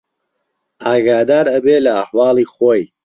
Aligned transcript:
ئاگادار 0.85 1.45
ئەبێ 1.53 1.75
لە 1.85 1.91
ئەحواڵی 1.97 2.45
خۆی 2.53 2.83